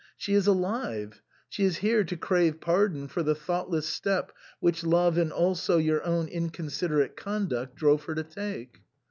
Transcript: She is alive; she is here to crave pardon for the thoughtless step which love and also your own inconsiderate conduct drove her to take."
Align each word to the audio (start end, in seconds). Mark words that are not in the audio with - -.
She 0.17 0.33
is 0.33 0.47
alive; 0.47 1.21
she 1.47 1.63
is 1.63 1.77
here 1.77 2.03
to 2.05 2.17
crave 2.17 2.59
pardon 2.59 3.07
for 3.07 3.21
the 3.21 3.35
thoughtless 3.35 3.87
step 3.87 4.31
which 4.59 4.83
love 4.83 5.15
and 5.15 5.31
also 5.31 5.77
your 5.77 6.03
own 6.03 6.27
inconsiderate 6.27 7.15
conduct 7.15 7.75
drove 7.75 8.05
her 8.05 8.15
to 8.15 8.23
take." 8.23 8.79